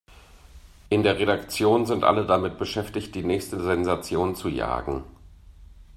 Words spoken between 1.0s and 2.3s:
der Redaktion sind alle